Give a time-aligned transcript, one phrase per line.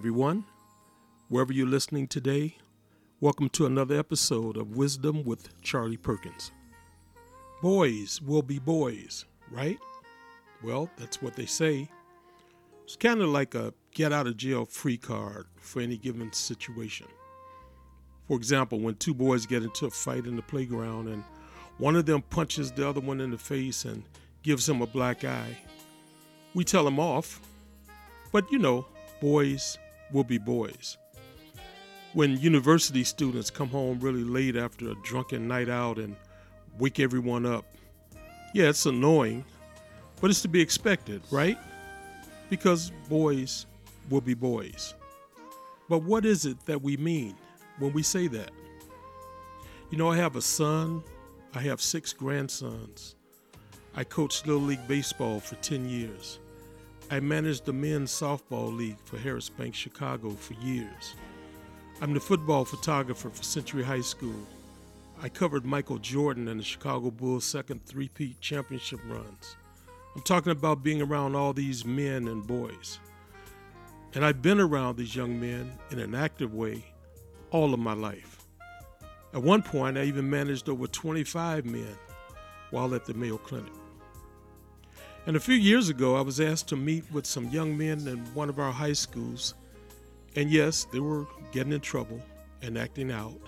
[0.00, 0.42] everyone.
[1.28, 2.56] Wherever you're listening today,
[3.20, 6.52] welcome to another episode of Wisdom with Charlie Perkins.
[7.60, 9.78] Boys will be boys, right?
[10.62, 11.86] Well, that's what they say.
[12.84, 17.08] It's kind of like a get out of jail free card for any given situation.
[18.26, 21.22] For example, when two boys get into a fight in the playground and
[21.76, 24.02] one of them punches the other one in the face and
[24.42, 25.58] gives him a black eye,
[26.54, 27.38] we tell him off.
[28.32, 28.86] But you know,
[29.20, 29.76] boys
[30.12, 30.98] will be boys.
[32.12, 36.16] When university students come home really late after a drunken night out and
[36.78, 37.64] wake everyone up,
[38.52, 39.44] yeah, it's annoying,
[40.20, 41.58] but it's to be expected, right?
[42.48, 43.66] Because boys
[44.08, 44.94] will be boys.
[45.88, 47.36] But what is it that we mean
[47.78, 48.50] when we say that?
[49.90, 51.02] You know, I have a son,
[51.54, 53.16] I have six grandsons.
[53.94, 56.38] I coached Little League Baseball for 10 years.
[57.12, 61.16] I managed the men's softball league for Harris Bank Chicago for years.
[62.00, 64.46] I'm the football photographer for Century High School.
[65.20, 69.56] I covered Michael Jordan and the Chicago Bulls' second three-peat championship runs.
[70.14, 73.00] I'm talking about being around all these men and boys.
[74.14, 76.84] And I've been around these young men in an active way
[77.50, 78.38] all of my life.
[79.34, 81.98] At one point, I even managed over 25 men
[82.70, 83.72] while at the Mayo Clinic.
[85.26, 88.18] And a few years ago, I was asked to meet with some young men in
[88.34, 89.54] one of our high schools.
[90.34, 92.20] And yes, they were getting in trouble
[92.62, 93.38] and acting out.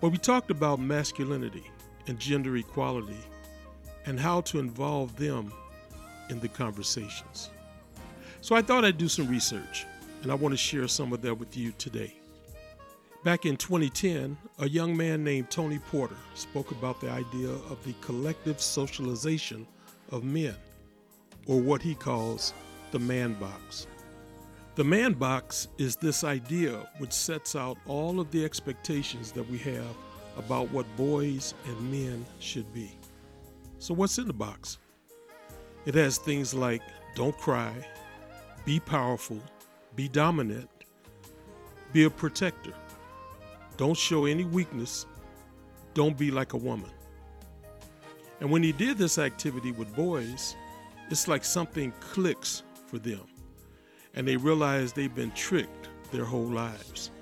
[0.00, 1.70] But we talked about masculinity
[2.06, 3.20] and gender equality
[4.04, 5.52] and how to involve them
[6.28, 7.50] in the conversations.
[8.40, 9.86] So I thought I'd do some research,
[10.22, 12.14] and I want to share some of that with you today.
[13.24, 17.94] Back in 2010, a young man named Tony Porter spoke about the idea of the
[18.00, 19.66] collective socialization
[20.12, 20.54] of men,
[21.46, 22.54] or what he calls
[22.92, 23.88] the man box.
[24.74, 29.58] The man box is this idea which sets out all of the expectations that we
[29.58, 29.96] have
[30.36, 32.92] about what boys and men should be.
[33.78, 34.78] So, what's in the box?
[35.84, 36.82] It has things like
[37.16, 37.74] don't cry,
[38.64, 39.40] be powerful,
[39.96, 40.70] be dominant,
[41.92, 42.72] be a protector,
[43.76, 45.06] don't show any weakness,
[45.94, 46.90] don't be like a woman.
[48.42, 50.56] And when he did this activity with boys,
[51.10, 53.20] it's like something clicks for them,
[54.14, 57.12] and they realize they've been tricked their whole lives.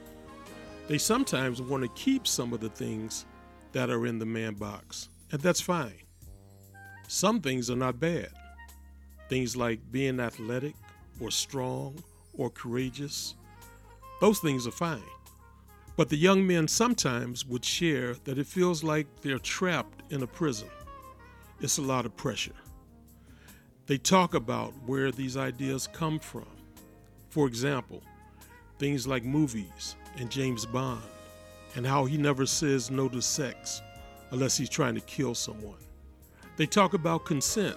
[0.89, 3.27] They sometimes want to keep some of the things
[3.73, 6.01] that are in the man box, and that's fine.
[7.07, 8.31] Some things are not bad.
[9.29, 10.75] Things like being athletic
[11.21, 13.35] or strong or courageous,
[14.23, 15.03] those things are fine.
[15.99, 20.27] But the young men sometimes would share that it feels like they're trapped in a
[20.27, 20.71] prison
[21.61, 22.55] it's a lot of pressure.
[23.87, 26.47] They talk about where these ideas come from.
[27.29, 28.03] For example,
[28.79, 31.03] things like movies and James Bond,
[31.77, 33.83] and how he never says no to sex
[34.31, 35.79] unless he's trying to kill someone.
[36.57, 37.77] They talk about consent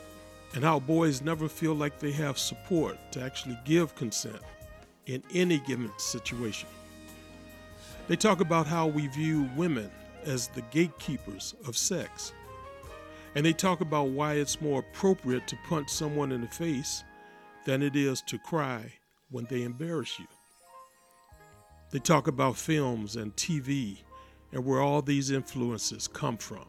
[0.53, 4.41] and how boys never feel like they have support to actually give consent
[5.07, 6.69] in any given situation.
[8.07, 9.89] They talk about how we view women
[10.25, 12.33] as the gatekeepers of sex
[13.35, 17.03] and they talk about why it's more appropriate to punch someone in the face
[17.65, 18.93] than it is to cry
[19.31, 20.27] when they embarrass you.
[21.91, 23.97] They talk about films and TV
[24.51, 26.65] and where all these influences come from.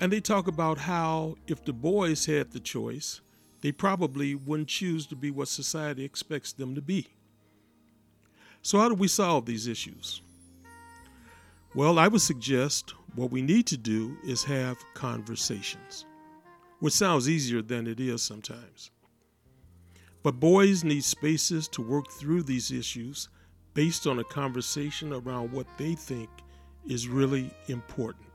[0.00, 3.20] And they talk about how, if the boys had the choice,
[3.60, 7.08] they probably wouldn't choose to be what society expects them to be.
[8.62, 10.22] So, how do we solve these issues?
[11.74, 16.06] Well, I would suggest what we need to do is have conversations,
[16.78, 18.92] which sounds easier than it is sometimes.
[20.22, 23.28] But boys need spaces to work through these issues
[23.74, 26.30] based on a conversation around what they think
[26.86, 28.26] is really important.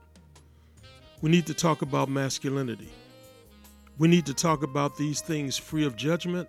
[1.22, 2.92] We need to talk about masculinity.
[3.96, 6.46] We need to talk about these things free of judgment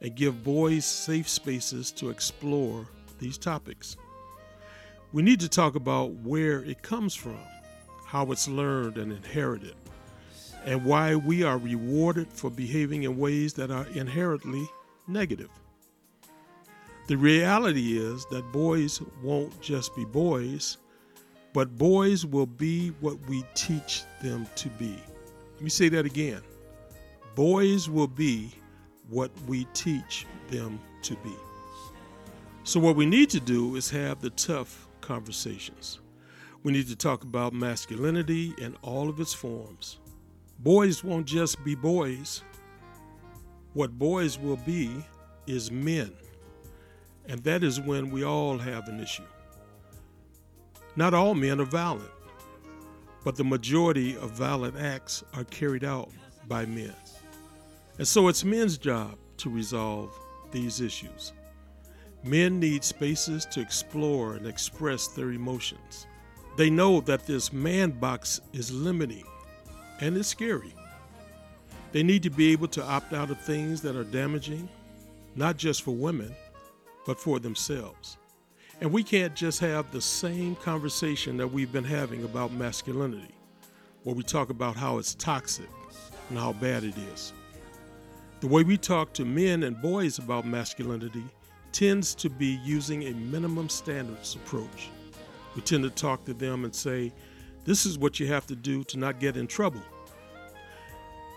[0.00, 2.88] and give boys safe spaces to explore
[3.20, 3.96] these topics.
[5.12, 7.38] We need to talk about where it comes from
[8.10, 9.76] how it's learned and inherited,
[10.64, 14.68] and why we are rewarded for behaving in ways that are inherently
[15.06, 15.48] negative.
[17.06, 20.78] The reality is that boys won't just be boys,
[21.52, 24.96] but boys will be what we teach them to be.
[25.54, 26.42] Let me say that again.
[27.36, 28.50] Boys will be
[29.08, 31.34] what we teach them to be.
[32.64, 36.00] So, what we need to do is have the tough conversations.
[36.62, 39.98] We need to talk about masculinity in all of its forms.
[40.58, 42.42] Boys won't just be boys.
[43.72, 45.04] What boys will be
[45.46, 46.12] is men.
[47.26, 49.24] and that is when we all have an issue.
[50.96, 52.10] Not all men are violent,
[53.24, 56.10] but the majority of violent acts are carried out
[56.48, 56.94] by men.
[57.98, 60.12] And so it's men's job to resolve
[60.50, 61.32] these issues.
[62.24, 66.06] Men need spaces to explore and express their emotions.
[66.60, 69.24] They know that this man box is limiting
[70.02, 70.74] and it's scary.
[71.92, 74.68] They need to be able to opt out of things that are damaging,
[75.34, 76.36] not just for women,
[77.06, 78.18] but for themselves.
[78.82, 83.34] And we can't just have the same conversation that we've been having about masculinity,
[84.02, 85.70] where we talk about how it's toxic
[86.28, 87.32] and how bad it is.
[88.40, 91.24] The way we talk to men and boys about masculinity
[91.72, 94.90] tends to be using a minimum standards approach.
[95.54, 97.12] We tend to talk to them and say,
[97.64, 99.82] This is what you have to do to not get in trouble.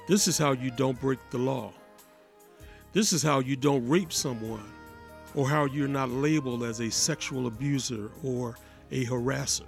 [0.08, 1.72] This is how you don't break the law.
[2.92, 4.72] This is how you don't rape someone,
[5.34, 8.56] or how you're not labeled as a sexual abuser or
[8.92, 9.66] a harasser.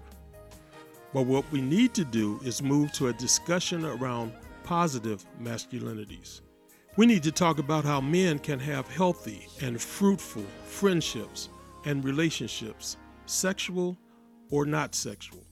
[1.14, 4.34] But what we need to do is move to a discussion around
[4.64, 6.42] positive masculinities.
[6.98, 11.50] We need to talk about how men can have healthy and fruitful friendships
[11.86, 13.98] and relationships, sexual
[14.52, 15.44] or not sexual,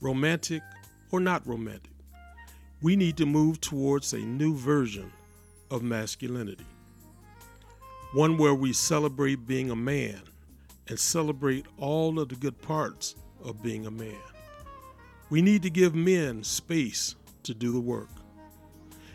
[0.00, 0.62] romantic
[1.10, 1.92] or not romantic
[2.82, 5.12] we need to move towards a new version
[5.70, 6.66] of masculinity.
[8.12, 10.20] One where we celebrate being a man
[10.88, 13.14] and celebrate all of the good parts
[13.44, 14.20] of being a man.
[15.30, 17.14] We need to give men space
[17.44, 18.10] to do the work.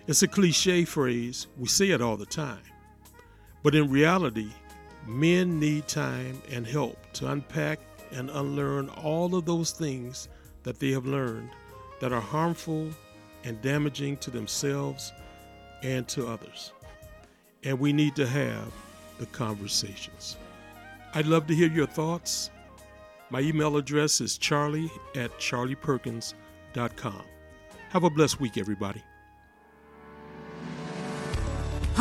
[0.07, 2.63] It's a cliche phrase, we say it all the time.
[3.63, 4.49] But in reality,
[5.05, 7.81] men need time and help to unpack
[8.11, 10.29] and unlearn all of those things
[10.63, 11.49] that they have learned
[11.99, 12.89] that are harmful
[13.43, 15.11] and damaging to themselves
[15.83, 16.73] and to others.
[17.63, 18.71] And we need to have
[19.19, 20.37] the conversations.
[21.13, 22.51] I'd love to hear your thoughts.
[23.29, 27.23] My email address is charlie at charlieperkins.com.
[27.89, 29.03] Have a blessed week, everybody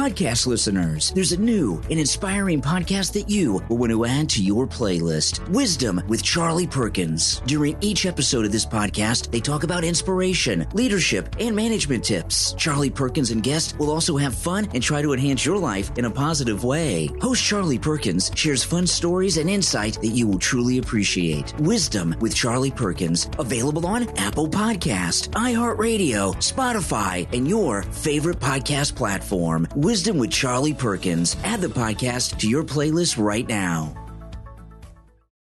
[0.07, 4.41] podcast listeners, there's a new and inspiring podcast that you will want to add to
[4.41, 7.43] your playlist Wisdom with Charlie Perkins.
[7.47, 12.53] During each episode of this podcast, they talk about inspiration, leadership, and management tips.
[12.53, 16.05] Charlie Perkins and guests will also have fun and try to enhance your life in
[16.05, 17.11] a positive way.
[17.21, 21.53] Host Charlie Perkins shares fun stories and insight that you will truly appreciate.
[21.59, 29.67] Wisdom with Charlie Perkins, available on Apple Podcast, iHeartRadio, Spotify, and your favorite podcast platform.
[29.75, 31.37] Wisdom with Charlie Perkins.
[31.43, 34.06] Add the podcast to your playlist right now.